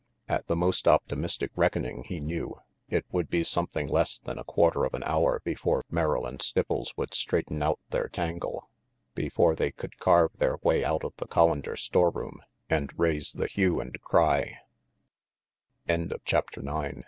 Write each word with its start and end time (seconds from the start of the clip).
At 0.27 0.47
the 0.47 0.55
most 0.55 0.87
optimistic 0.87 1.51
reckoning, 1.55 2.05
he 2.07 2.19
knew, 2.19 2.59
it 2.89 3.05
would 3.11 3.29
be 3.29 3.43
something 3.43 3.85
less 3.87 4.17
than 4.17 4.39
a 4.39 4.43
quarter 4.43 4.83
of 4.83 4.95
an 4.95 5.03
hour 5.03 5.41
before 5.43 5.85
Merrill 5.91 6.25
and 6.25 6.39
Stipples 6.39 6.97
would 6.97 7.13
straighten 7.13 7.61
out 7.61 7.79
their 7.91 8.07
tangle, 8.07 8.67
before 9.13 9.53
they 9.53 9.69
could 9.69 9.99
carve 9.99 10.31
their 10.39 10.57
way 10.63 10.83
out 10.83 11.03
of 11.03 11.13
the 11.17 11.27
Collander 11.27 11.77
storeroom 11.77 12.41
and 12.67 12.91
raise 12.97 13.33
the 13.33 13.45
hue 13.45 13.79
and 13.79 13.95